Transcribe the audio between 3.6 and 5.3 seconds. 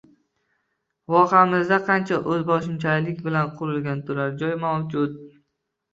qurilgan turar joy mavjud?